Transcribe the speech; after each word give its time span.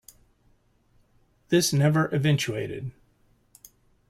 This 1.49 1.71
never 1.71 2.07
eventuated. 2.07 2.89